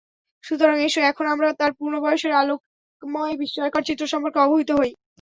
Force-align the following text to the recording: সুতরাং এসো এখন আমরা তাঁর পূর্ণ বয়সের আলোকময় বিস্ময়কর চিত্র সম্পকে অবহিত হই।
সুতরাং 0.43 0.77
এসো 0.85 0.99
এখন 1.11 1.25
আমরা 1.33 1.47
তাঁর 1.59 1.71
পূর্ণ 1.77 1.95
বয়সের 2.03 2.33
আলোকময় 2.41 3.35
বিস্ময়কর 3.41 3.81
চিত্র 3.87 4.03
সম্পকে 4.13 4.37
অবহিত 4.41 4.69
হই। 4.79 4.91